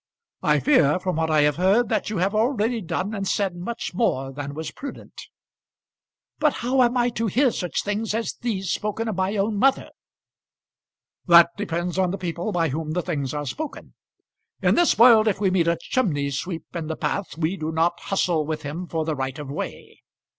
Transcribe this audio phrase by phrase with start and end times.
[0.41, 3.93] I fear from what I have heard that you have already done and said much
[3.93, 5.27] more than was prudent."
[6.39, 9.89] "But how am I to hear such things as these spoken of my own mother?"
[11.27, 13.93] "That depends on the people by whom the things are spoken.
[14.59, 17.99] In this world, if we meet a chimney sweep in the path we do not
[17.99, 19.99] hustle with him for the right of way.